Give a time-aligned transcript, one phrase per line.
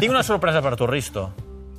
[0.00, 1.26] Tinc una sorpresa per tu, Risto.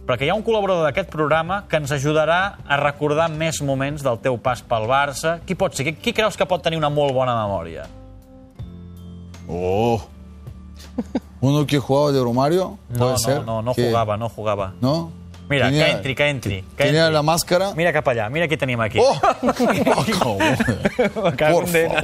[0.05, 4.19] Perquè hi ha un col·laborador d'aquest programa que ens ajudarà a recordar més moments del
[4.21, 5.39] teu pas pel Barça.
[5.47, 5.87] Qui pot ser?
[5.87, 7.87] Qui, qui creus que pot tenir una molt bona memòria?
[9.49, 9.97] Oh.
[11.41, 13.39] Uno que jugaba de Romario, puede No, ser.
[13.39, 14.73] no, no, no que- jugava, no jugava.
[14.79, 14.93] ¿No?
[15.49, 16.61] Mira, Tenía- que entri, que entri.
[16.77, 17.13] Que Tenía entri.
[17.15, 17.73] la máscara.
[17.75, 18.99] Mira cap allà, mira qui tenim aquí.
[18.99, 19.19] ¡Oh!
[21.15, 22.03] Oh, Por favor.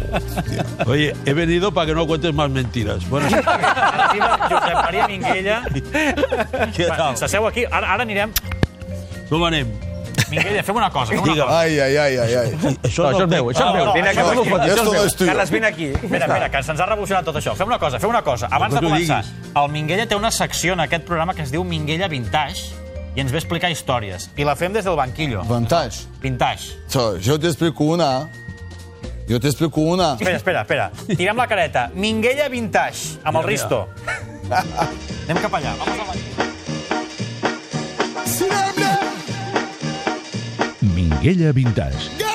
[0.87, 3.07] Oye, he venido para que no cuentes más mentiras.
[3.09, 5.61] Bueno, Arriba Josep Maria Minguella.
[6.75, 7.15] què tal?
[7.17, 7.65] S'asseu aquí.
[7.71, 8.31] Ara, ara anirem...
[9.29, 9.67] Com anem?
[10.29, 11.11] Minguella, fem una cosa.
[11.13, 11.45] Fem una Digue'm.
[11.47, 11.59] cosa.
[11.61, 12.49] Ay, ay, ay, ay, ay.
[12.83, 13.85] Això, No, això és meu, això és No, meu.
[13.85, 14.49] no, Vine cap és aquí.
[14.49, 14.59] meu.
[14.59, 15.31] Això és no tuyo.
[15.31, 15.91] Carles, vine aquí.
[16.09, 17.55] Mira, mira, que se'ns ha revolucionat tot això.
[17.55, 18.47] Fem una cosa, fem una cosa.
[18.51, 19.23] Abans de començar,
[19.55, 22.73] el Minguella té una secció en aquest programa que es diu Minguella Vintage
[23.15, 24.29] i ens ve a explicar històries.
[24.37, 25.43] I la fem des del banquillo.
[25.49, 26.05] Vantage.
[26.21, 26.75] Vintage.
[26.87, 28.29] So, yo te explico una.
[29.27, 30.13] Yo te explico una.
[30.13, 30.91] Espera, espera, espera.
[31.15, 31.89] Tirem la careta.
[31.93, 33.87] Minguella Vintage, amb el Risto.
[35.29, 35.75] Anem cap allà.
[35.77, 36.49] Vamos al banquillo.
[40.95, 42.28] Minguella Vintage.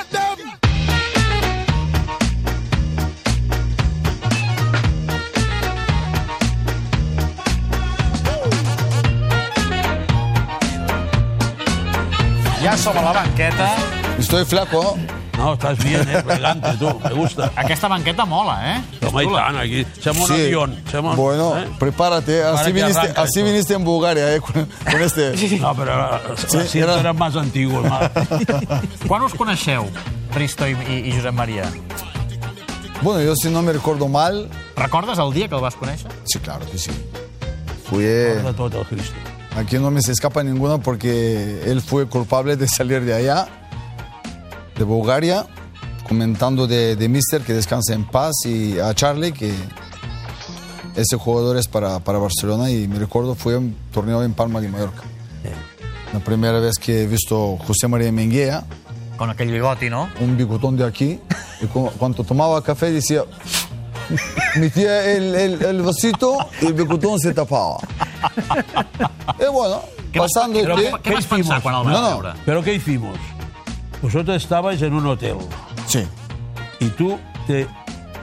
[12.75, 13.75] Ja som a la banqueta.
[14.19, 14.97] Estoy flaco.
[15.37, 16.21] No, estás bien, eh?
[16.29, 17.49] elegante, tú, me gusta.
[17.55, 18.83] Aquesta banqueta mola, eh?
[19.07, 19.85] Home, i tant, aquí.
[20.01, 20.33] Som un Sí.
[20.33, 20.75] avión.
[20.91, 21.67] Som un, Bueno, eh?
[21.79, 22.43] prepárate.
[22.43, 23.45] Así viniste, arranca así esto.
[23.49, 25.57] viniste en Bulgaria, eh, con, con este.
[25.59, 27.87] No, pero Sí, sí, era- más antiguos.
[27.89, 28.11] Más.
[29.07, 29.85] Quan us coneixeu,
[30.33, 31.63] Risto i, i, i Josep Maria?
[33.01, 36.11] Bueno, yo si no me recuerdo mal, Recordes el dia que el vas conèixer?
[36.25, 36.91] sí, claro que sí.
[37.89, 39.15] Fui, eh, De tot el Cristo.
[39.55, 43.47] Aquí no me se escapa ninguno porque él fue culpable de salir de allá,
[44.77, 45.45] de Bulgaria,
[46.07, 49.53] comentando de, de Mister que descanse en paz y a Charlie que
[50.95, 54.69] ese jugador es para, para Barcelona y me recuerdo fue un torneo en Palma de
[54.69, 55.03] Mallorca.
[56.13, 58.63] La primera vez que he visto José María Menguea,
[59.17, 60.07] Con aquell bigoti, no?
[60.21, 61.19] un bigotón de aquí,
[61.61, 63.23] y cu- cuando tomaba café decía,
[64.57, 67.77] metía el, el, el vasito y el bigotón se tapaba.
[69.39, 69.81] Y bueno,
[70.15, 70.97] pasando el Però tiempo...
[71.03, 72.09] què vas pensar quan el vas No, no.
[72.21, 72.33] veure?
[72.45, 73.17] ¿Pero qué hicimos?
[74.01, 75.37] Vosotros estabais en un hotel
[75.87, 76.03] Sí,
[76.79, 77.67] y tú te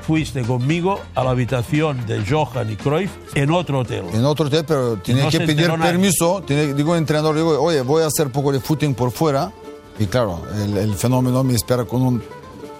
[0.06, 4.04] fuiste conmigo a la habitación de Johan y Cruyff en otro hotel.
[4.12, 6.42] en otro hotel, pero tenía No que se pedir permiso.
[6.42, 9.50] Tenía, digo al entrenador, digo, oye, voy a hacer poco de footing por fuera.
[9.98, 12.22] Y claro, el, el fenómeno me espera con un,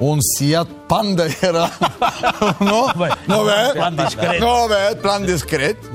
[0.01, 1.71] un Seat Panda era.
[2.61, 2.93] ¿No?
[2.95, 3.71] Bueno, ¿No ves?
[3.73, 4.45] plan discreto.
[4.45, 5.89] No ves, plan discreto.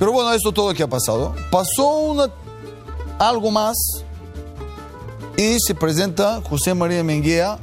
[0.00, 1.34] Pero bueno, esto todo lo que ha pasado.
[1.50, 2.30] Pasó una,
[3.18, 3.76] algo más
[5.36, 7.58] y se presenta José María Menguea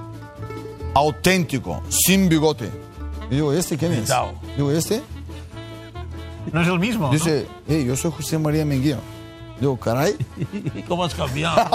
[0.94, 2.70] auténtico, sin bigote.
[3.32, 4.14] Y digo, ¿este quién es?
[4.56, 5.02] Digo, ¿este?
[6.54, 9.00] No és el mismo, Dice, hey, yo soy José María Menguía.
[9.60, 10.16] Digo, caray,
[10.88, 11.58] ¿Cómo has cambiado?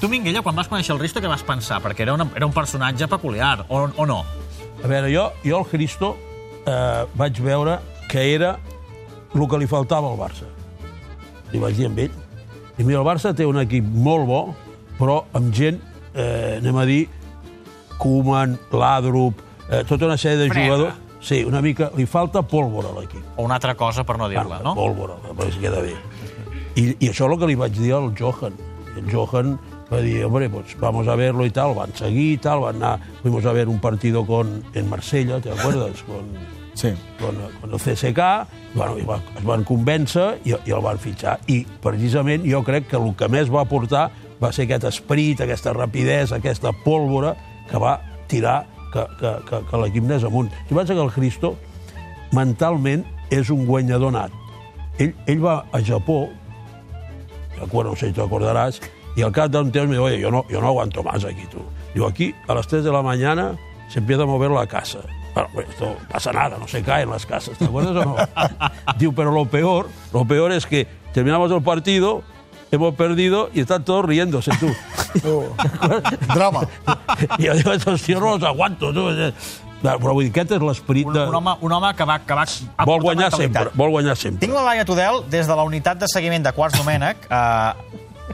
[0.00, 1.78] Tu, Minguella, quan vas conèixer el Risto, què vas pensar?
[1.78, 4.24] Perquè era, una, era un personatge peculiar, o, o no?
[4.82, 6.16] A veure, jo, jo el Cristo
[6.66, 7.76] eh, vaig veure
[8.10, 8.56] que era
[9.34, 10.48] el que li faltava al Barça.
[11.52, 12.18] Li vaig dir amb ell.
[12.78, 14.42] I mira, el Barça té un equip molt bo,
[14.98, 15.80] però amb gent,
[16.14, 17.02] eh, anem a dir,
[17.98, 20.66] Koeman, Ladrup, eh, tota una sèrie de Freda.
[20.66, 21.00] jugadors...
[21.22, 21.92] Sí, una mica...
[21.94, 23.22] Li falta pólvora a l'equip.
[23.36, 24.74] O una altra cosa, per no dir-la, no?
[24.74, 25.92] Pólvora, pues queda bé.
[26.74, 28.56] I, I això és el que li vaig dir al Johan.
[28.96, 29.52] El Johan
[29.92, 32.98] va dir, hombre, pues vamos a verlo y tal, van seguir y tal, van anar,
[33.22, 36.02] fuimos a ver un partido con, en Marsella, ¿te acuerdas?
[36.02, 36.26] Con,
[36.74, 36.92] sí.
[37.20, 38.20] con, con el CSK,
[38.74, 41.38] bueno, i va, es van convèncer i, i el van fitxar.
[41.52, 44.08] I precisament jo crec que el que més va aportar
[44.42, 47.34] va ser aquest esperit, aquesta rapidesa, aquesta pólvora
[47.70, 48.62] que va tirar
[48.92, 50.52] que, que, que, que l'equip anés amunt.
[50.70, 51.56] I vaig que el Cristo
[52.36, 54.32] mentalment és un guanyador nat.
[55.00, 56.26] Ell, ell va a Japó,
[57.62, 58.80] acuerdo, no sé si te acordarás,
[59.16, 61.24] y al cap de un temps me dijo, oye, yo no, yo no aguanto más
[61.24, 61.58] aquí, tú.
[61.94, 63.56] Digo, aquí a las 3 de la mañana
[63.88, 65.00] se empieza a mover la casa.
[65.34, 68.16] Bueno, pues esto pasa nada, no se caen las casas, ¿te acuerdas o no?
[68.98, 72.22] Digo, pero lo peor, lo peor es que terminamos el partido,
[72.70, 74.68] hemos perdido y están todos riéndose, tú.
[76.34, 76.62] Drama.
[77.38, 79.08] I jo digo, estos tíos no los aguanto, tu.
[79.82, 81.22] Però vull dir, aquest és l'esperit Un, de...
[81.26, 82.20] un, home, un home que va...
[82.22, 82.44] Que va
[82.86, 83.64] Vol guanyar mentalitat.
[83.66, 84.38] sempre, vol guanyar sempre.
[84.44, 87.72] Tinc la Laia Tudel, des de la unitat de seguiment de Quarts Domènec, eh,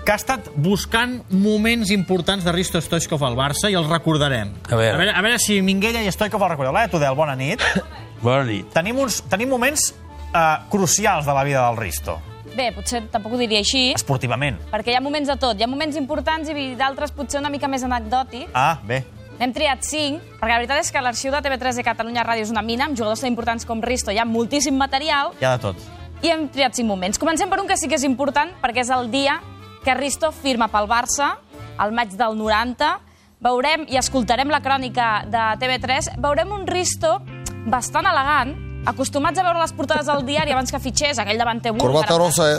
[0.04, 4.52] que ha estat buscant moments importants de Risto Stoichkov al Barça i els recordarem.
[4.70, 4.94] A veure.
[4.94, 6.72] a veure, a veure si Minguella i Stoichkov el recordeu.
[6.72, 7.62] Laia Tudel, bona nit.
[8.22, 8.66] Bona nit.
[8.74, 9.92] tenim, uns, tenim moments
[10.34, 12.16] eh, crucials de la vida del Risto,
[12.56, 14.56] Bé, potser tampoc ho diria així, esportivament.
[14.72, 15.54] perquè hi ha moments de tot.
[15.60, 18.50] Hi ha moments importants i d'altres potser una mica més anecdòtics.
[18.54, 19.04] Ah, bé.
[19.38, 22.50] N'hem triat cinc, perquè la veritat és que l'arxiu de TV3 de Catalunya Ràdio és
[22.50, 25.62] una mina, amb jugadors tan importants com Risto hi ha moltíssim material, Hi ha de
[25.62, 25.76] tot.
[26.26, 27.20] i hem triat cinc moments.
[27.22, 29.38] Comencem per un que sí que és important, perquè és el dia
[29.84, 31.34] que Risto firma pel Barça,
[31.78, 32.88] al maig del 90.
[33.40, 36.16] Veurem i escoltarem la crònica de TV3.
[36.19, 37.20] Veurem un Risto
[37.70, 38.54] bastant elegant,
[38.88, 41.86] acostumats a veure les portades del diari abans que fitxés, aquell davanter búlgar.
[41.86, 42.58] Corbata rosa, eh?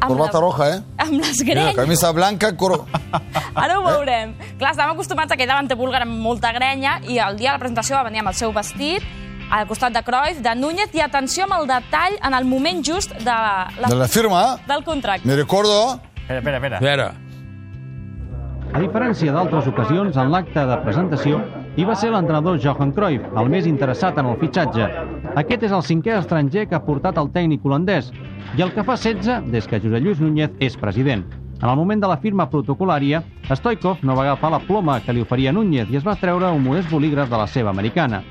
[0.00, 0.80] Corbata les- roja, eh?
[0.98, 1.76] Amb les grenyes.
[1.76, 2.84] Camisa blanca, cor...
[3.54, 4.34] Ara ho veurem.
[4.58, 7.62] Clar, estàvem acostumats a aquell davanter búlgar amb molta grenya i el dia de la
[7.62, 9.06] presentació va venir amb el seu vestit,
[9.50, 13.14] al costat de Cruyff, de Núñez, i atenció amb el detall en el moment just
[13.14, 15.26] de la, De la firma, del contracte.
[15.28, 16.00] me recuerdo...
[16.26, 16.76] Espera, espera, espera.
[16.78, 17.12] A veure,
[18.74, 21.38] A diferència d'altres ocasions, en l'acte de presentació
[21.78, 24.88] hi va ser l'entrenador Johan Cruyff, el més interessat en el fitxatge.
[25.38, 28.10] Aquest és el cinquè estranger que ha portat el tècnic holandès
[28.58, 31.22] i el que fa 16 des que Josep Lluís Núñez és president.
[31.62, 35.22] En el moment de la firma protocolària, Stoikov no va agafar la ploma que li
[35.22, 38.24] oferia Núñez i es va treure un modest bolígraf de la seva americana.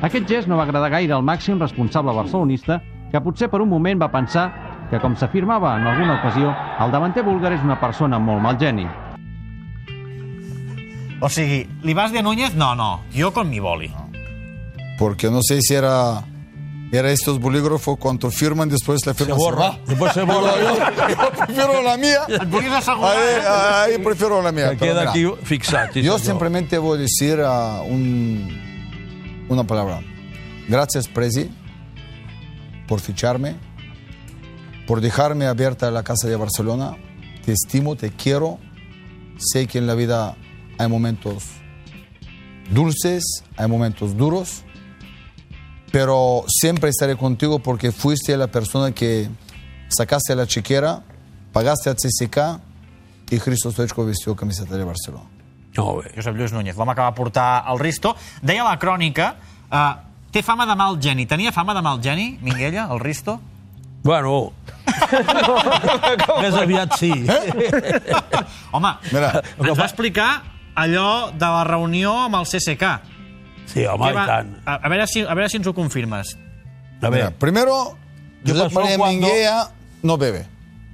[0.00, 2.80] Aquest gest no va agradar gaire al màxim responsable barcelonista,
[3.12, 6.52] que potser per un moment va pensar que, com s'afirmava en alguna ocasió,
[6.84, 8.84] el davanter búlgar és una persona amb molt mal geni.
[11.22, 12.52] O sigui, li vas dir a Núñez?
[12.58, 13.88] No, no, jo con mi boli.
[14.98, 16.24] Porque no sé si era...
[16.92, 19.68] Era estos bolígrafos cuando firman, después la se firma se, borra.
[19.70, 19.78] va.
[19.88, 20.52] Després se borra.
[20.60, 22.18] Yo prefiero la mía.
[22.28, 24.66] Ahí, ahí prefiero la mía.
[24.66, 25.94] Pero queda mira, aquí fixat.
[25.94, 28.46] sí, Yo simplemente voy a decir ah, un-
[29.48, 30.00] una palabra.
[30.68, 31.50] Gracias, Prezi,
[32.86, 33.56] por ficharme,
[34.92, 36.98] por dejarme abierta la casa de Barcelona.
[37.46, 38.58] Te estimo, te quiero.
[39.38, 40.36] Sé que en la vida
[40.76, 41.44] hay momentos
[42.70, 43.24] dulces,
[43.56, 44.64] hay momentos duros,
[45.90, 49.30] pero siempre estaré contigo porque fuiste la persona que
[49.88, 51.02] sacaste a la chiquera,
[51.54, 52.60] pagaste a CSK
[53.30, 55.24] y Cristo Stoichkov vistió camiseta de Barcelona.
[55.74, 56.12] Molt bé.
[56.16, 58.14] Josep Lluís Núñez, l'home que va portar el Risto.
[58.42, 59.36] Deia la crònica,
[59.72, 59.94] eh,
[60.30, 61.24] té fama de mal geni.
[61.24, 63.40] Tenia fama de mal geni, Minguella, el Risto?
[64.02, 64.52] Bueno,
[66.42, 67.12] més aviat sí.
[68.74, 69.28] Home, Mira.
[69.62, 70.30] ens va explicar
[70.74, 72.88] allò de la reunió amb el CSK.
[73.72, 74.54] Sí, home, Què i va- tant.
[74.66, 76.34] A, a, veure si, a veure si ens ho confirmes.
[76.34, 77.76] A Mira, veure, primero,
[78.44, 79.68] ¿Qué Josep María cuando- Minguella
[80.02, 80.46] no bebe.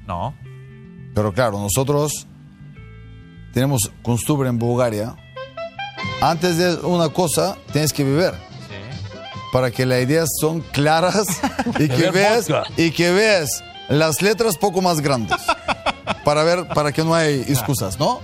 [0.07, 0.35] No.
[1.15, 2.27] Pero claro, nosotros
[3.55, 5.17] tenemos costumbre en Bulgaria.
[6.21, 8.35] Antes de una cosa, tienes que beber.
[9.53, 11.27] Para que las ideas son claras
[11.79, 12.47] y que veas
[12.77, 15.37] y que veas las letras poco más grandes.
[16.25, 18.21] Para ver, para que no hay excusas, ¿no?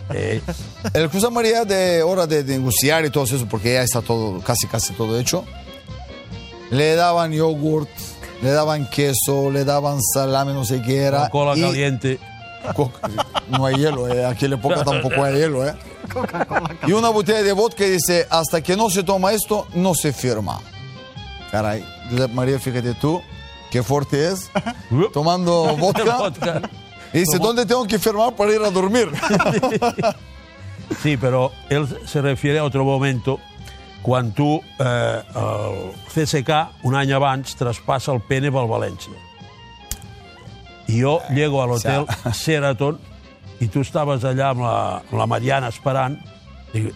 [0.93, 4.67] El José María de hora de negociar y todo eso, porque ya está todo, casi
[4.67, 5.45] casi todo hecho.
[6.71, 7.89] Le daban yogurt,
[8.43, 11.29] le daban queso, le daban salame, no sé qué era.
[11.31, 12.19] cola y- caliente.
[12.75, 12.91] Co-
[13.49, 14.25] No hay hielo, eh.
[14.25, 15.67] aquí en la época tampoco hay hielo.
[15.69, 15.75] Eh.
[16.87, 20.61] Y una botella de vodka dice, hasta que no se toma esto, no se firma.
[21.55, 23.23] Caray, Josep María, fíjate tú,
[23.71, 24.51] qué fuerte es,
[25.13, 26.17] tomando vodka.
[26.19, 26.63] Vodka.
[27.13, 29.09] Y dice, ¿dónde tengo que firmar para ir a dormir?
[31.01, 33.39] Sí, però ell se refiere a otro momento
[34.03, 39.15] quan tu, eh, el CSK, un any abans, traspassa el pene pel València.
[40.91, 42.05] I jo llego a l'hotel
[42.43, 42.99] Sheraton
[43.63, 46.19] i tu estaves allà amb la, amb la Mariana esperant
[46.75, 46.91] i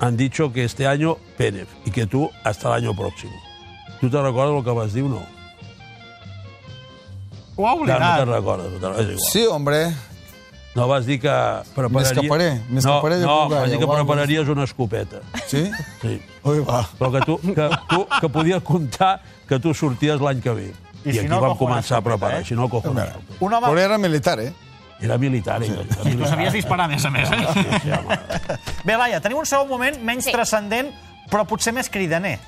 [0.00, 3.49] han dicho que este año Pérez y que tú hasta el año próximo.
[4.00, 5.22] ¿Tú te recuerdas lo que vas dir o no?
[7.56, 8.18] Ho ha Ja no oblidat.
[8.18, 9.30] te recordes, no te- és igual.
[9.32, 9.94] Sí, hombre.
[10.74, 11.28] No, vas dir que
[11.74, 12.12] prepararies...
[12.12, 15.16] escaparé, me escaparé no, de no, Bulgària, vas dir que o algo prepararies una escopeta.
[15.48, 15.70] ¿Sí?
[16.00, 16.22] Sí.
[16.44, 16.88] Hoy va.
[16.98, 20.68] Però que tu, que, tu, que podies comptar que tu sorties l'any que ve.
[21.04, 22.40] I I, si aquí no, vam començar a preparar.
[22.40, 22.44] eh?
[22.44, 23.34] Si no, cojo una escopeta.
[23.40, 23.66] Un home...
[23.66, 24.52] Pero era militar, ¿eh?
[25.00, 25.62] Era militar.
[25.64, 25.72] Sí.
[25.72, 26.28] Era Tu militar.
[26.28, 27.80] sabies disparar, a més a més, eh?
[27.82, 28.18] Sí, home.
[28.84, 30.32] Bé, Laia, tenim un segon moment menys Sí.
[30.32, 30.94] transcendent,
[31.32, 32.38] però potser més cridaner.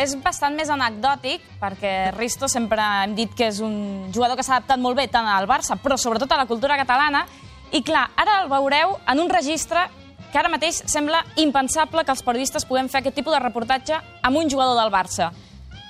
[0.00, 4.56] És bastant més anecdòtic, perquè Risto sempre hem dit que és un jugador que s'ha
[4.56, 7.26] adaptat molt bé tant al Barça, però sobretot a la cultura catalana.
[7.74, 9.86] I clar, ara el veureu en un registre
[10.32, 14.36] que ara mateix sembla impensable que els periodistes puguem fer aquest tipus de reportatge amb
[14.40, 15.30] un jugador del Barça.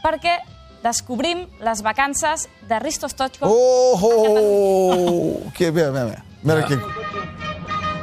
[0.05, 0.37] Perquè
[0.85, 5.41] descobrim les vacances de Risto Stoichkov ¡Oh!
[5.57, 6.23] ¡Qué bien, bien, bien.
[6.43, 6.77] Mira que...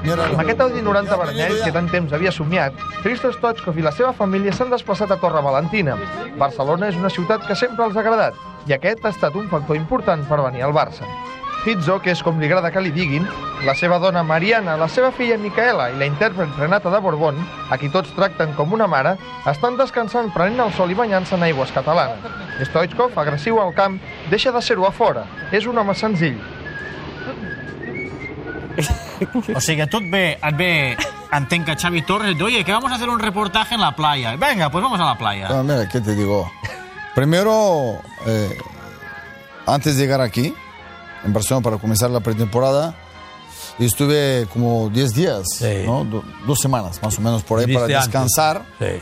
[0.01, 4.09] Amb aquest Audi 90 vermell que tant temps havia somiat, Hristo Stoichkov i la seva
[4.17, 5.93] família s'han desplaçat a Torre Valentina.
[6.41, 9.77] Barcelona és una ciutat que sempre els ha agradat i aquest ha estat un factor
[9.77, 11.05] important per venir al Barça.
[11.61, 13.27] Pizzo, que és com li agrada que li diguin,
[13.67, 17.37] la seva dona Mariana, la seva filla Micaela i la intèrpret Renata de Borbón,
[17.69, 19.13] a qui tots tracten com una mare,
[19.45, 22.25] estan descansant prenent el sol i banyant-se en aigües catalanes.
[22.71, 24.01] Stoichkov, agressiu al camp,
[24.33, 25.27] deixa de ser-ho a fora.
[25.53, 26.41] És un home senzill.
[29.55, 30.97] O sigui, a tu et ve, et ve
[31.31, 33.95] entenc que Xavi Torres et diu, oye, que vamos a hacer un reportaje en la
[33.95, 34.35] playa.
[34.35, 35.47] Venga, pues vamos a la playa.
[35.49, 36.51] Ah, mira, ¿qué te digo?
[37.15, 38.57] Primero, eh,
[39.65, 40.53] antes de llegar aquí,
[41.23, 42.95] en Barcelona, para comenzar la pretemporada,
[43.79, 45.83] estuve como 10 días, Sí.
[45.85, 46.03] ¿no?
[46.05, 48.99] Do- dos semanas más o menos por ahí para descansar Sí.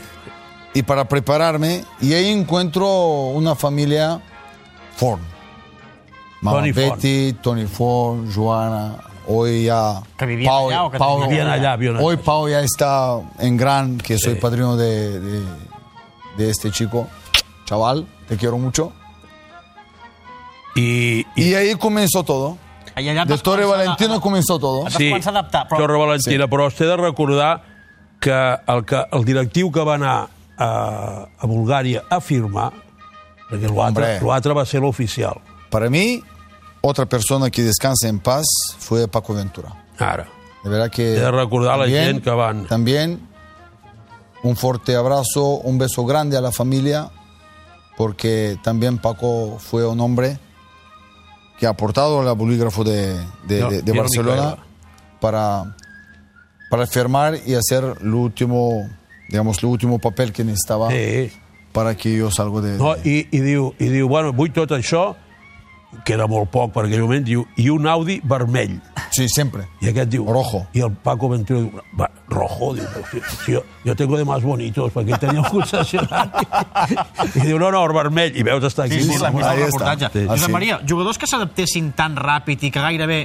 [0.74, 1.84] y para prepararme.
[2.00, 2.86] Y ahí encuentro
[3.30, 4.20] una familia
[4.96, 5.20] Ford.
[6.42, 6.84] Mamá Tony Ford.
[6.96, 8.96] Betty, Tony Ford, Joana.
[9.32, 10.02] Hoy ya.
[10.18, 11.76] ¿Que vivían allá o que Pau- vivían allá?
[11.76, 12.04] Vivían allá.
[12.06, 14.40] Hoy Pau ya está en Gran, que soy Sí.
[14.40, 15.42] padrino de, de,
[16.36, 17.06] de este chico.
[17.64, 18.92] Chaval, te quiero mucho.
[20.74, 22.58] I, i Y ahí comenzó todo.
[22.94, 24.86] Allà De Torre començar a- Valentino comenzó todo.
[24.88, 25.68] Et començar a adaptar.
[25.68, 25.78] Però...
[25.78, 27.62] Torre Valentina, però has de recordar
[28.20, 28.32] que
[28.66, 32.72] el, que el directiu que va anar a, a Bulgària a firmar,
[33.48, 35.38] perquè l'altre va ser l'oficial.
[35.70, 36.20] Para mí,
[36.82, 38.46] otra persona que descansa en paz
[38.78, 39.70] fue Paco Ventura.
[39.98, 40.28] Ara.
[40.64, 41.02] De verdad que.
[41.04, 43.20] De recordar a la gent que van- También
[44.42, 47.10] un fuerte abrazo, un beso grande a la familia,
[47.96, 50.38] porque también Paco fue un hombre
[51.58, 54.56] que ha aportado al bolígrafo de, de- No, de- de Barcelona
[55.20, 55.76] para,
[56.70, 58.88] para firmar y hacer el último,
[59.28, 61.30] digamos, el último papel que necesitaba Sí.
[61.72, 62.78] para que yo salgo de.
[62.78, 65.14] No, i, diu, I diu, bueno, vull tot això,
[66.04, 68.76] que era molt poc per aquell moment, diu, i un Audi vermell.
[69.10, 69.64] Sí, siempre.
[69.82, 70.24] I aquest diu...
[70.30, 70.62] Rojo.
[70.72, 74.24] I el Paco Ventura diu, va, rojo, diu, "Però si, si jo, jo tengo de
[74.24, 76.46] más bonitos, perquè tenia un concessionari.
[77.34, 78.36] I diu, no, no, el vermell.
[78.38, 79.00] I veus, està aquí.
[79.02, 80.10] Sí, sí, l'hem vist al reportatge.
[80.14, 80.26] Sí.
[80.30, 80.50] Josep.
[80.54, 83.20] Maria, jugadors que s'adaptessin tan ràpid i que gairebé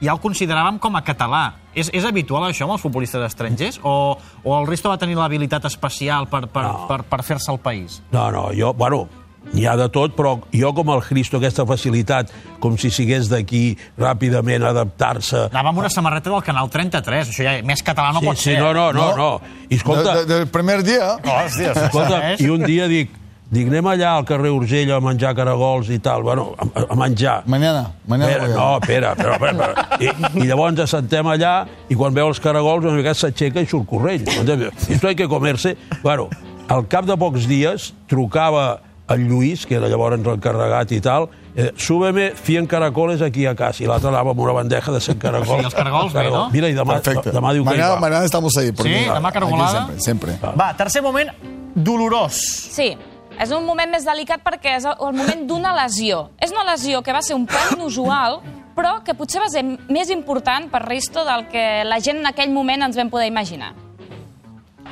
[0.00, 1.42] ja ho consideràvem com a català.
[1.76, 3.78] És, és habitual això amb els futbolistes estrangers?
[3.84, 6.86] O, o el Risto va tenir l'habilitat especial per, per, No.
[6.88, 8.00] per, per fer-se al país?
[8.12, 9.04] No, no, jo, bueno,
[9.52, 12.30] n'hi ha de tot, però jo com el Cristo, aquesta facilitat,
[12.62, 15.46] com si sigués d'aquí ràpidament adaptar-se...
[15.50, 18.50] Anava amb una samarreta del Canal 33, això ja més català no sí, pot sí,
[18.52, 18.58] ser.
[18.60, 19.16] no, no, no, No.
[19.16, 19.56] no.
[19.70, 21.16] I escolta, De- de- del primer día.
[21.24, 23.10] Hòstia, escolta, i un dia dic,
[23.50, 27.40] dic, anem allà al carrer Urgell a menjar caragols i tal, bueno, a, a menjar.
[27.46, 28.30] Mañana, mañana.
[28.30, 29.98] Espera, voy a- no, espera, espera, espera, espera.
[30.38, 31.54] I, I llavors ens sentem allà
[31.90, 34.28] i quan veu els caragols una mica s'aixeca i surt corrent.
[34.28, 35.76] Esto hay que comerse.
[36.04, 36.28] Bueno,
[36.68, 38.78] al cap de pocs dies trucava
[39.10, 43.82] el Lluís, que era llavors l'encarregat i tal, eh, súbeme 100 caracoles aquí a casa.
[43.84, 45.48] I l'altre anava amb una bandeja de 100 caracols.
[45.50, 46.48] O sigui, els caragols bé, no?
[46.50, 47.32] Mira, i demà, Perfecte.
[47.34, 48.24] demà diu que hi mañana, va.
[48.24, 48.72] estamos ahí.
[48.76, 49.86] Sí, demà aquí cargolada.
[49.98, 50.54] Siempre, siempre.
[50.58, 51.30] Va, tercer moment,
[51.74, 52.38] dolorós.
[52.70, 52.96] Sí,
[53.38, 56.30] és un moment més delicat perquè és el moment d'una lesió.
[56.38, 58.40] És una lesió que va ser un pèl inusual,
[58.76, 62.52] però que potser va ser més important per Risto del que la gent en aquell
[62.52, 63.74] moment ens vam poder imaginar.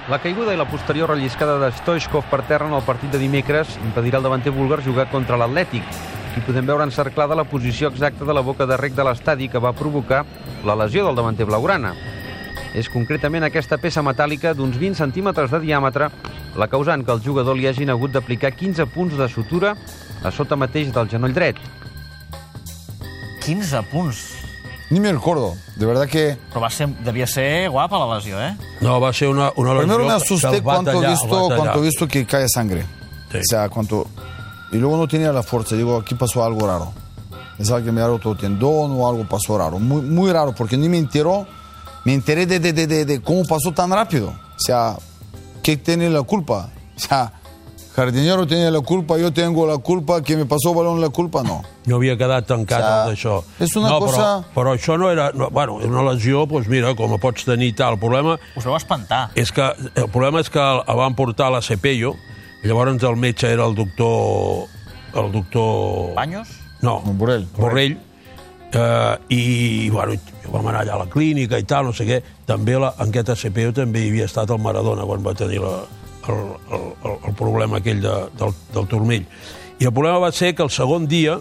[0.09, 3.75] La caiguda i la posterior relliscada de Stoichkov per terra en el partit de dimecres
[3.85, 5.85] impedirà al davanter búlgar jugar contra l'Atlètic.
[6.31, 9.61] Aquí podem veure encerclada la posició exacta de la boca de rec de l'estadi que
[9.61, 10.23] va provocar
[10.65, 11.93] la lesió del davanter blaugrana.
[12.73, 16.09] És concretament aquesta peça metàl·lica d'uns 20 centímetres de diàmetre
[16.57, 19.77] la causant que el jugador li hagin hagut d'aplicar 15 punts de sutura
[20.25, 21.61] a sota mateix del genoll dret.
[23.45, 24.38] 15 punts.
[24.91, 25.55] Ni me recuerdo.
[25.77, 28.57] De verdad que Però va ser, devia ser guapa la lesió, eh?
[28.81, 32.09] No, va ser una, una lesió primero me que asusté cuando he visto, cuando visto
[32.09, 32.87] que cae sangre.
[33.31, 33.39] Sí.
[33.39, 34.07] O sea, cuando...
[34.73, 35.77] Y luego no tenía la fuerza.
[35.77, 36.93] Digo, aquí pasó algo raro.
[37.57, 39.79] Pensaba que me había roto el tendón o algo pasó raro.
[39.79, 41.47] Muy, muy raro, porque ni me enteró.
[42.05, 44.29] Me enteré de, de, de, de, de cómo pasó tan rápido.
[44.29, 44.97] O sea,
[45.63, 46.71] ¿qué tiene la culpa?
[46.97, 47.33] O sea,
[47.99, 51.65] Jardinero tiene la culpa, yo tengo la culpa, que me pasó balón la culpa, no.
[51.85, 53.43] No havia quedat tancat O sea, amb això.
[53.59, 55.33] és una no, cosa- Però, però això no era...
[55.35, 57.95] No, bueno, és una lesió, doncs mira, com pots tenir tal.
[57.97, 59.33] El problema Us vau espantar.
[59.35, 62.15] és que, el problema és que el, el van portar a la Cepello,
[62.63, 64.69] i llavors el metge era el doctor...
[65.19, 66.15] El doctor...
[66.15, 66.49] Banyos?
[66.81, 67.49] No, No, Borrell.
[67.57, 67.99] Borrell.
[68.71, 70.15] Eh, I, bueno,
[70.53, 72.23] vam anar allà a la clínica i tal, no sé què.
[72.47, 75.81] També la, en aquesta CPO també hi havia estat el Maradona quan va tenir la,
[76.29, 76.43] el,
[76.77, 79.25] el, el, problema aquell de, del, del turmell.
[79.79, 81.39] I el problema va ser que el segon dia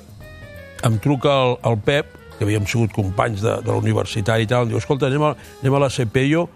[0.85, 4.67] em truca el, el Pep, que havíem sigut companys de, de la universitat i tal,
[4.67, 6.47] em diu, escolta, anem a, anem a la CPO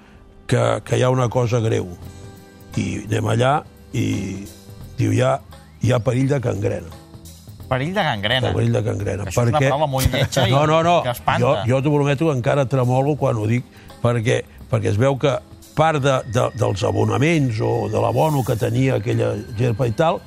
[0.50, 1.90] que, que hi ha una cosa greu.
[2.78, 3.54] I anem allà
[3.98, 4.08] i
[5.00, 5.38] diu, hi ha,
[5.82, 7.00] hi ha perill de cangrena.
[7.72, 8.50] Perill de gangrena.
[8.50, 9.26] El perill de gangrena.
[9.32, 10.98] Això és una paraula molt lletja i no, no, no.
[11.06, 11.42] que espanta.
[11.42, 13.66] Jo, jo t'ho prometo que encara tremolo quan ho dic,
[14.04, 15.40] perquè, perquè es veu que
[15.76, 20.22] part de, de, dels abonaments o de l'abono que tenia aquella gerpa i tal,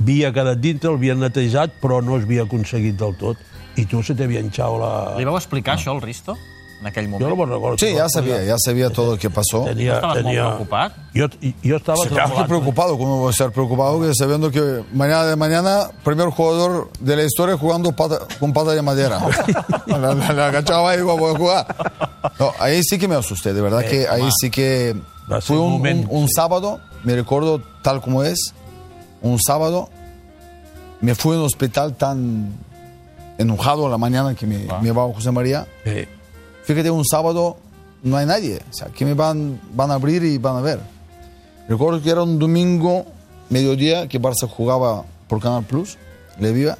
[0.00, 3.40] havia quedat dintre, l'havien netejat, però no es havia aconseguit del tot.
[3.78, 4.92] I tu se t'havia hinchado la...
[5.18, 6.36] Li vau explicar això al Risto?
[6.80, 7.22] En aquell moment?
[7.22, 7.76] Jo no me'n recordo.
[7.78, 9.64] Sí, ya sabía, ya sabía todo lo que pasó.
[9.64, 10.42] Tenia, ¿No estabas tenia...
[10.44, 10.92] molt preocupat?
[11.14, 11.26] Jo,
[11.62, 12.48] jo estava Claro que tremolant.
[12.48, 14.00] preocupado, ¿cómo voy a estar preocupado?
[14.00, 18.70] Que sabiendo que mañana de mañana, primer jugador de la historia jugando pata- con pata
[18.72, 19.20] de madera.
[19.86, 21.66] la, la, la agachaba y iba a poder jugar.
[22.38, 24.96] No, ahí sí que me asusté, de verdad que ahí sí que
[25.42, 28.54] fue un un, momento, un- sábado, me recuerdo tal como es,
[29.20, 29.90] un sábado,
[31.02, 32.54] me fui a un hospital tan,
[33.36, 35.66] enojado a la mañana que me, me va José María.
[35.84, 36.06] Sí.
[36.70, 37.56] Fíjate, un sábado
[38.04, 38.60] no hay nadie.
[38.70, 40.78] O sea, que me van, van a abrir y van a ver.
[41.68, 43.06] Recuerdo que era un domingo,
[43.48, 45.98] mediodía, que Barça jugaba por Canal Plus,
[46.38, 46.78] Le Viva.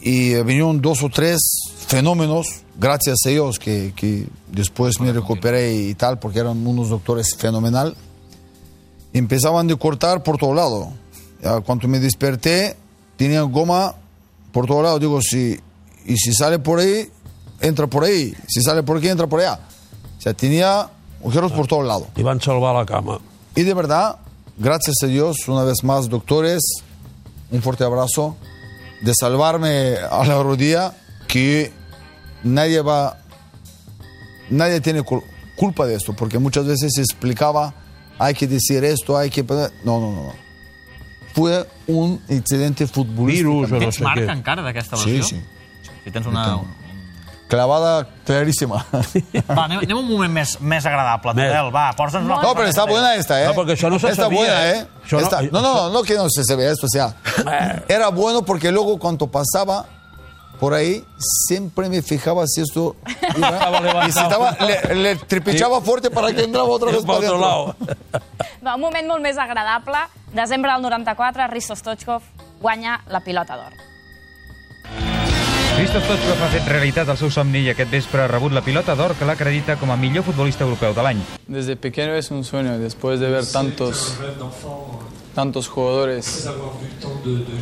[0.00, 1.38] Y eh, vinieron dos o tres
[1.86, 7.36] fenómenos, gracias a ellos, que, que después me recuperé y tal, porque eran unos doctores
[7.36, 7.94] fenomenal.
[9.12, 10.92] Empezaban de cortar por todo lado.
[11.66, 12.74] Cuando me desperté,
[13.18, 13.96] tenían goma
[14.50, 14.98] por todo lado.
[14.98, 15.60] Digo, si,
[16.06, 17.10] y si sale por ahí,
[17.60, 18.34] entra por ahí.
[18.48, 19.58] Si sale por aquí, entra por allá.
[20.18, 20.88] O sea, tenía
[21.20, 22.06] agujeros por todo lado.
[22.16, 23.18] I van salvar la cama.
[23.54, 24.16] Y de verdad,
[24.56, 26.62] gracias a Dios, una vez más, doctores,
[27.50, 28.36] un fuerte abrazo
[29.02, 30.92] de salvarme a la rodilla,
[31.28, 31.72] que
[32.44, 33.18] nadie va,
[34.50, 35.22] nadie tiene cul-
[35.56, 37.74] culpa de esto, porque muchas veces se explicaba,
[38.18, 39.42] hay que decir esto, hay que...
[39.42, 40.22] No, no, no.
[40.24, 40.32] no.
[41.34, 43.60] Fue un incidente futbolístico.
[43.62, 44.32] Virus no sé marca què.
[44.32, 45.38] encara d'aquesta Sí, lesió?
[45.38, 45.44] sí.
[46.04, 46.58] Si tens una...
[47.48, 48.84] Clavada clarísima.
[48.92, 51.32] Va, anem, anem un moment més, més agradable.
[51.32, 53.46] Tudel, va, posa'ns una No, pero está buena esta, ¿eh?
[53.46, 54.78] No, porque eso no se sabía, buena, ¿eh?
[54.80, 54.86] ¿eh?
[55.06, 57.14] Eso no- no, no, no, no que no se sabía esto, o sea,
[57.88, 59.86] era bueno porque luego cuando pasaba
[60.60, 61.04] por ahí,
[61.46, 62.96] siempre me fijaba si esto
[63.36, 67.38] iba, y si estaba, le, le tripichaba fuerte para que entraba otra vez para otro
[67.38, 67.76] lado.
[68.66, 70.00] Va, un moment molt més agradable.
[70.34, 72.22] Desembre del 94, Risto Stoichkov
[72.60, 73.72] guanya la pilota d'or.
[75.78, 78.96] Christos Stoichkov ha fet realitat el seu somni i aquest vespre ha rebut la pilota
[78.98, 81.20] d'or que l'acredita com a millor futbolista europeu de l'any.
[81.46, 84.18] Desde pequeño es un sueño, después de ver tantos,
[85.36, 86.50] tantos jugadores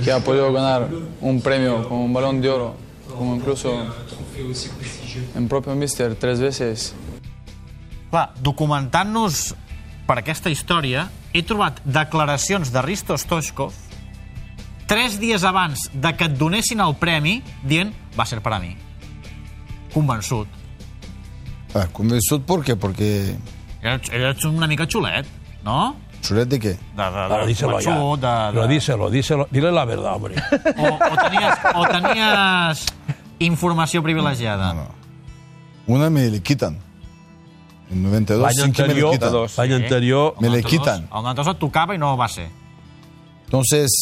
[0.02, 0.88] que ha podido ganar
[1.20, 2.74] un premio como un balón de oro,
[3.18, 3.84] como incluso
[5.36, 6.94] en propio Mister tres veces.
[8.08, 9.52] Clar, documentant-nos
[10.08, 13.76] per aquesta història, he trobat declaracions de Risto Stoichkov
[14.86, 18.74] tres dies abans de que et donessin el premi dient va ser per a mi.
[19.94, 20.48] Convençut.
[21.74, 22.76] Ah, convencido, ¿por qué?
[22.76, 23.36] Porque...
[23.82, 25.26] Eres, eres una mica xulet,
[25.64, 25.96] no?
[26.22, 26.68] ¿Chulet de qué?
[26.68, 27.90] De, de, de, Ahora díselo ya.
[27.90, 28.52] convençut, de, de...
[28.52, 29.48] Pero díselo, díselo.
[29.50, 30.34] Dile la verdad, hombre.
[30.76, 32.86] O, o, tenies, o tenies
[33.38, 34.72] informació privilegiada.
[34.74, 34.94] No, no.
[35.86, 36.78] Una me le quitan.
[37.90, 39.32] En 92, L'any sí que me le anterior, quitan.
[39.56, 41.02] l'any anterior, Me le 92, quitan.
[41.04, 42.48] El 92 et tocava i no va ser.
[43.44, 43.92] Entonces,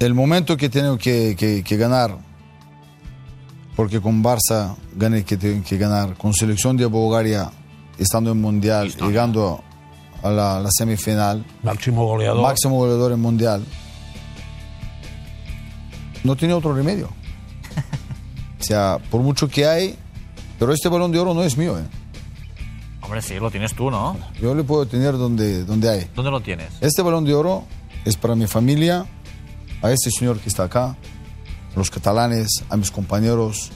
[0.00, 2.16] el momento que tengo que, que- que ganar,
[3.76, 7.50] porque con Barça gané que tengo que ganar, con selección de Bulgaria,
[7.98, 9.62] estando en Mundial, llegando
[10.22, 12.42] a la, la semifinal, máximo goleador.
[12.42, 13.64] máximo goleador en Mundial,
[16.24, 17.08] no tenía otro remedio.
[18.58, 19.96] O sea, por mucho que hay,
[20.58, 21.78] pero este balón de oro no es mío.
[21.78, 21.84] ¿eh?
[23.00, 24.16] Hombre, sí, lo tienes tú, ¿no?
[24.40, 26.10] Yo le puedo tener donde, donde hay.
[26.14, 26.68] ¿Dónde lo tienes?
[26.82, 27.64] Este balón de oro
[28.04, 29.06] es para mi familia,
[29.82, 30.96] a este señor que está acá,
[31.74, 33.70] a los catalanes, a mis compañeros,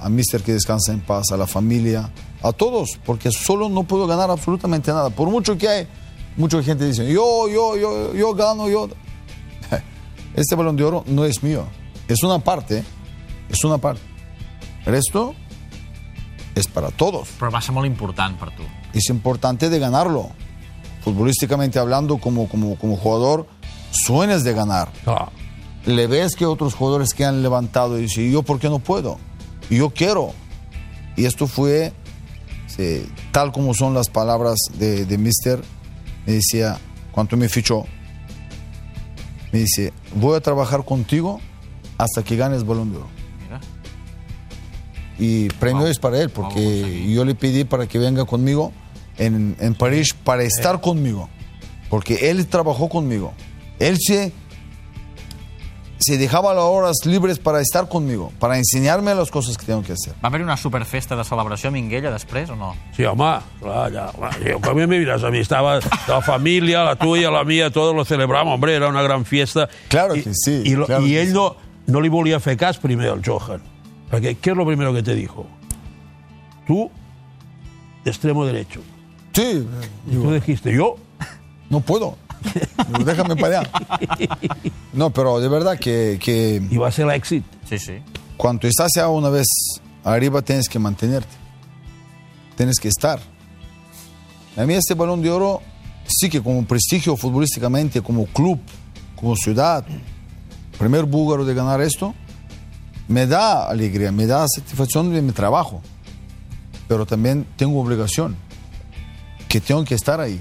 [0.00, 2.10] a Mister que descansa en paz, a la familia,
[2.42, 5.10] a todos, porque solo no puedo ganar absolutamente nada.
[5.10, 5.88] Por mucho que hay,
[6.36, 8.88] mucha gente dice, yo, yo, yo, yo gano, yo.
[10.34, 11.64] Este balón de oro no es mío,
[12.06, 12.84] es una parte,
[13.48, 14.00] es una parte.
[14.86, 15.34] El resto
[16.54, 17.28] es para todos.
[17.38, 18.62] Però va ser molt important per tu.
[18.92, 20.30] es importante de ganarlo.
[21.02, 23.46] Futbolísticamente hablando, como, como, como jugador,
[23.90, 24.92] sueñas de ganar.
[25.04, 25.30] Clar.
[25.86, 29.18] Le ves que otros jugadores que han levantado y dicen, ¿yo por qué no puedo?
[29.70, 30.34] Yo quiero.
[31.16, 31.92] Y esto fue,
[32.66, 35.60] sí, tal como son las palabras de, de Mister,
[36.26, 36.78] me decía,
[37.12, 37.84] cuando me fichó,
[39.52, 41.40] me dice, voy a trabajar contigo
[41.98, 43.08] hasta que ganes balón de oro.
[43.42, 43.60] Mira.
[45.18, 48.72] Y premio es para él, porque yo le pedí para que venga conmigo
[49.18, 51.28] en, en París para estar conmigo.
[51.90, 53.32] Porque él trabajó conmigo.
[53.78, 54.32] Él se,
[56.00, 59.92] se dejaba las horas libres para estar conmigo, para enseñarme las cosas que tengo que
[59.92, 60.14] hacer.
[60.24, 62.74] Va haver una superfesta de celebració a Minguella després o no?
[62.96, 64.10] Sí, home, clar, ya,
[64.44, 67.94] yo, a mí me miras, a mí estaba la familia, la tuya, la mía, todos
[67.94, 69.68] lo celebramos, hombre, era una gran fiesta.
[69.88, 71.34] Claro Y- que sí, Y, lo- claro y que él sí.
[71.34, 73.60] no, no le volía fer cas primero al Johan.
[74.10, 75.46] Porque, ¿qué es lo primero que te dijo?
[76.66, 76.90] Tú,
[78.04, 78.80] de extremo derecho.
[79.32, 79.66] Sí,
[80.08, 80.96] Y tú dijiste, yo,
[81.68, 82.16] no puedo.
[82.88, 83.70] Digo, Déjame para allá.
[84.92, 87.44] No, pero de verdad que, que y va a ser l'èxit.
[87.68, 87.94] Sí, sí.
[88.36, 89.46] cuando estás ya una vez
[90.04, 91.34] arriba tienes que mantenerte.
[92.56, 93.20] Tienes que estar.
[94.56, 95.62] A mí este balón de oro
[96.06, 98.58] sí que como prestigio futbolísticamente, como club,
[99.16, 99.84] como ciudad,
[100.78, 102.14] primer búlgaro de ganar esto,
[103.08, 105.82] me da alegría, me da satisfacción de mi trabajo.
[106.88, 108.36] Pero también tengo obligación,
[109.48, 110.40] que tengo que estar ahí.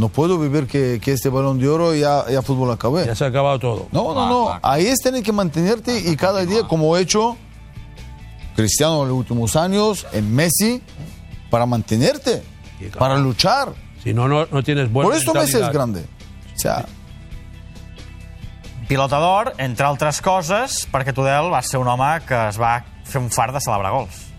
[0.00, 3.04] No puedo vivir que, que este balón de oro ya, ya fútbol acabé.
[3.04, 3.88] Ya se ha acabado todo.
[3.92, 4.58] No, no, no.
[4.62, 7.36] Ahí es tener que mantenerte y cada día, como he hecho
[8.56, 10.80] Cristiano en los últimos años, en Messi,
[11.50, 12.42] para mantenerte,
[12.98, 13.74] para luchar.
[14.02, 16.06] Si no, no, no tienes buena Por eso Messi es grande.
[16.56, 16.86] O sea,
[18.88, 23.20] Pilota d'or, entre altres coses, perquè Tudel va ser un home que es va fer
[23.20, 24.29] un fart de celebrar gols.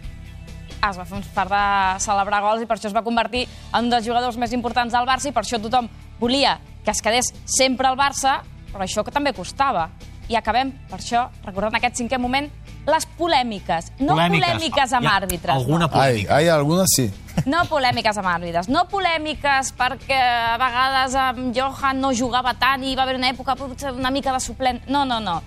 [0.90, 1.66] Es va fer un fart de
[2.04, 5.08] celebrar gols i per això es va convertir en un dels jugadors més importants del
[5.08, 5.90] Barça i per això tothom
[6.20, 8.40] volia que es quedés sempre al Barça,
[8.72, 9.90] però això que també costava.
[10.32, 12.48] I acabem, per això, recordant aquest cinquè moment,
[12.88, 13.92] les polèmiques.
[14.00, 15.56] No polèmiques, polèmiques amb Hi ha àrbitres.
[15.56, 16.02] Alguna no.
[16.02, 17.10] hay, hay algunas sí.
[17.46, 22.96] No polèmiques amb àrbitres, no polèmiques perquè a vegades amb Johan no jugava tant i
[22.96, 24.82] va haver una època potser una mica de suplent.
[24.88, 25.42] No, no, no.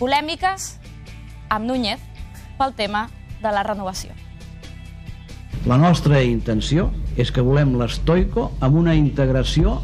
[0.00, 0.74] Polèmiques
[1.48, 2.02] amb Núñez
[2.58, 3.08] pel tema
[3.40, 4.25] de la renovació.
[5.66, 9.80] La nostra intenció és que volem l'Estoico amb una integració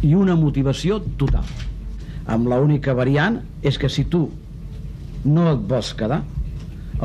[0.00, 1.44] i una motivació total.
[2.32, 4.22] Amb l'única variant és que si tu
[5.26, 6.22] no et vols quedar,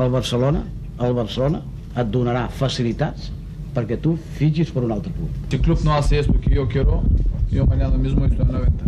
[0.00, 0.62] el Barcelona,
[1.04, 1.60] el Barcelona
[1.92, 3.28] et donarà facilitats
[3.76, 5.36] perquè tu fitxis per un altre club.
[5.50, 7.02] Si el club no hace esto que yo quiero,
[7.50, 8.84] yo mañana mismo estoy en la venta.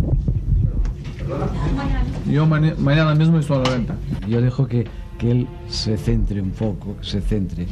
[2.30, 3.96] Yo mañana mismo estoy en la venta.
[4.28, 4.86] Yo dejo que,
[5.18, 7.66] que él se centre un poco, que se centre,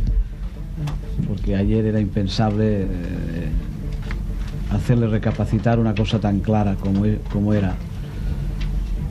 [1.28, 3.48] porque ayer era impensable eh,
[4.70, 7.76] hacerle recapacitar una cosa tan clara como, e- como era.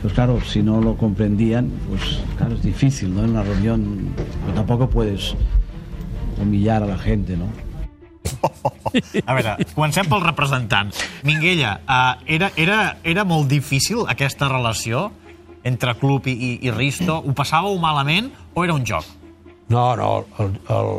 [0.02, 3.24] Pues claro, si no lo comprendían, pues claro, es difícil, ¿no?
[3.24, 5.36] En una reunión, pero tampoco puedes
[6.41, 7.45] humillar a la gente, ¿no?
[9.26, 10.89] A veure, comencem pel representant.
[11.24, 15.12] Minguella, uh, era, era, era molt difícil aquesta relació
[15.63, 17.19] entre club i, i, i Risto?
[17.21, 19.06] Ho passàveu malament o era un joc?
[19.69, 20.91] No, no, el, el,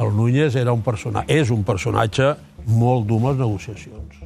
[0.00, 2.34] el Núñez era un personatge, és un personatge
[2.66, 4.22] molt dur amb les negociacions.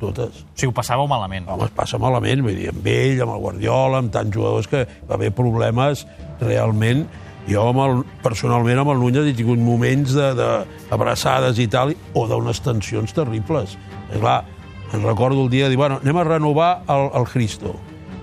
[0.00, 0.42] Totes.
[0.44, 1.46] O sigui, ho passàveu malament.
[1.48, 4.82] Home, es passa malament, vull dir, amb ell, amb el Guardiola, amb tants jugadors que
[5.08, 6.02] va haver problemes
[6.40, 7.06] realment.
[7.48, 10.48] Jo, amb el, personalment, amb el Núñez he tingut moments de, de
[10.92, 13.76] abraçades i tal, o d'unes tensions terribles.
[14.12, 14.40] I clar,
[14.92, 17.76] em recordo el dia de dir, bueno, anem a renovar el, el Cristo.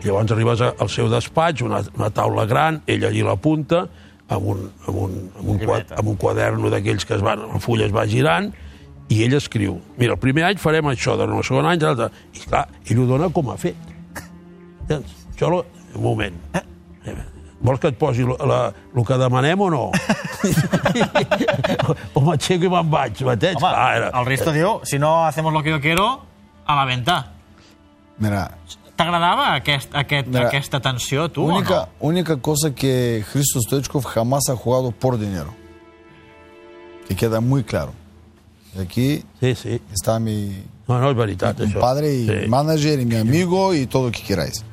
[0.03, 3.87] I llavors arribes a- al seu despatx, una, una taula gran, ell allí la punta,
[4.33, 7.63] amb un, amb un, amb un, quad, amb un quaderno d'aquells que es van, el
[7.63, 8.51] full es va girant,
[9.13, 12.09] i ell escriu, mira, el primer any farem això, de el segon any, l'altre...
[12.33, 13.91] I clar, ell ho dona com a fet.
[14.83, 15.15] Entens?
[15.33, 15.63] Això, lo...
[15.93, 16.39] un moment.
[16.57, 16.63] Eh,
[17.63, 19.83] Vols que et posi el que demanem o no?
[22.17, 23.55] o m'aixeco i me'n vaig, m'entens?
[23.55, 24.09] Home, Clar, era...
[24.19, 26.25] el Risto diu, si no hacemos lo que yo quiero,
[26.65, 27.15] a la venta.
[28.19, 28.49] Mira,
[28.95, 32.09] T'agradava aquest, aquest, Mira, aquesta tensió, tu, única, o no?
[32.09, 35.53] única cosa que Cristo Stoichkov jamás ha jugado por dinero.
[37.07, 37.91] Que queda muy claro.
[38.75, 39.81] Y aquí sí, sí.
[39.91, 41.79] está mi, No, no, és veritat, mi això.
[41.79, 42.47] padre y Sí.
[42.47, 44.63] manager y mi amigo y todo lo que queráis.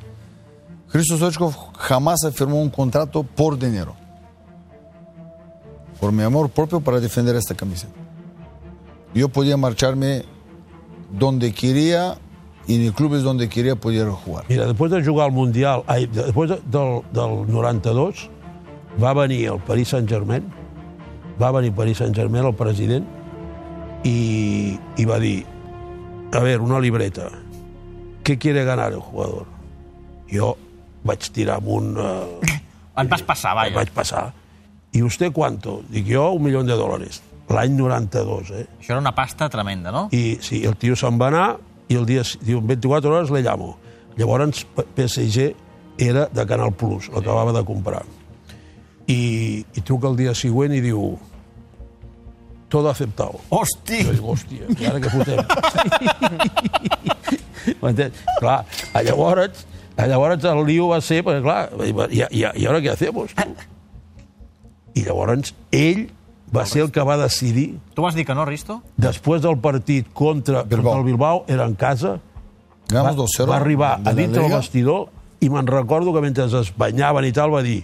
[0.91, 3.95] Cristo Stoichkov jamás firmó un contrato por dinero.
[5.99, 7.93] Por mi amor propio para defender esta camiseta.
[9.13, 10.25] Yo podía marcharme
[11.11, 12.17] donde quería
[12.71, 14.45] y en clubes donde quería podía jugar.
[14.47, 18.29] Mira, després de jugar al Mundial, ai, després de, del, del 92,
[19.01, 20.45] va venir el Paris Saint-Germain,
[21.41, 23.07] va venir Paris Saint-Germain, el president,
[24.07, 25.41] i, i va dir,
[26.31, 27.27] a ver, una libreta,
[28.23, 29.47] ¿qué quiere ganar el jugador?
[30.31, 30.53] Jo
[31.03, 31.97] vaig tirar amb un...
[31.97, 32.53] Uh,
[33.01, 33.73] Et vas passar, vaja.
[33.75, 34.29] vaig passar.
[34.93, 35.81] I usted cuánto?
[35.89, 37.19] Dic jo, un milió de dòlars.
[37.51, 38.65] L'any 92, eh?
[38.79, 40.05] Això era una pasta tremenda, no?
[40.15, 41.47] I sí, el tio se'n va anar
[41.91, 43.75] i el dia, diu, en 24 hores le llamo.
[44.17, 44.63] Llavors
[44.95, 45.51] PSG
[45.99, 48.03] era de Canal Plus, l'acabava de comprar.
[49.11, 51.17] I, I truca el dia següent i diu
[52.71, 53.41] todo aceptado.
[53.51, 53.99] Hosti!
[54.07, 55.39] Jo dic, hòstia, i ara què fotem?
[58.39, 58.61] Clar,
[59.03, 59.65] llavors,
[59.99, 63.35] a llavors el lío va ser, perquè clar, i, i, i ara què hacemos?
[63.35, 63.51] Tu?
[64.95, 66.07] I llavors ell
[66.55, 68.81] va ser el que va decidir Tu vas dir que no, Risto?
[68.97, 72.19] després del partit contra, contra el Bilbao, era en casa,
[72.91, 75.09] va, 2-0 va arribar a dintre del vestidor
[75.41, 77.81] i me'n recordo que mentre es banyaven i tal va dir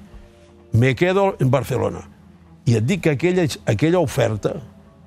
[0.74, 2.04] me quedo en Barcelona.
[2.68, 4.58] I et dic que aquella, aquella oferta,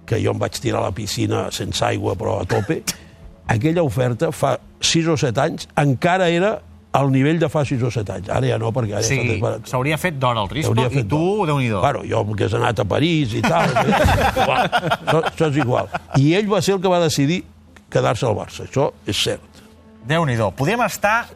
[0.09, 2.81] que jo em vaig tirar a la piscina sense aigua però a tope,
[3.55, 6.57] aquella oferta fa 6 o 7 anys encara era
[6.92, 8.31] al nivell de fa 6 o 7 anys.
[8.35, 9.68] Ara ja no, perquè ara desbarat.
[9.70, 11.81] s'hauria fet d'hora el Risto i tu, Déu-n'hi-do.
[11.81, 13.70] Bueno, jo que has anat a París i tal.
[14.42, 15.90] igual, això, això és igual.
[16.18, 17.44] I ell va ser el que va decidir
[17.90, 18.66] quedar-se al Barça.
[18.66, 19.62] Això és cert.
[20.11, 20.50] Déu-n'hi-do.
[20.59, 21.29] Podríem estar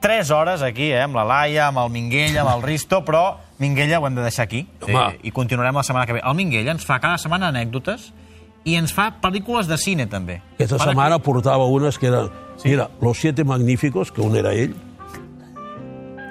[0.00, 4.00] 3 hores aquí, eh, amb la Laia, amb el Minguella, amb el Risto, però Minguella
[4.00, 5.18] ho hem de deixar aquí Home.
[5.22, 6.22] i continuarem la setmana que ve.
[6.24, 8.14] El Minguella ens fa cada setmana anècdotes
[8.64, 10.42] i ens fa pel·lícules de cine, també.
[10.54, 12.28] Aquesta de- setmana portava unes que eren...
[12.60, 12.68] Sí.
[12.68, 14.74] Mira, Los Siete Magníficos, que un era ell,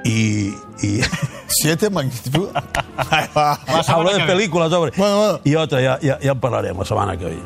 [0.05, 0.53] i...
[0.83, 1.01] i...
[1.61, 2.49] Siete magníficos.
[3.87, 4.91] Hablo de pel·lícules, hombre.
[4.95, 5.39] Bueno, bueno.
[5.43, 7.39] I otra, ja, ja, ja en parlarem la setmana que ve.